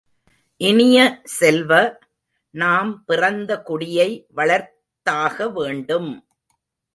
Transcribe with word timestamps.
இனிய 0.61 0.97
செல்வ, 1.33 1.71
நாம் 2.55 3.03
பிறந்த 3.05 3.61
குடியை 3.61 4.09
வளர்த்தாக 4.35 5.51
வேண்டும்! 5.51 6.11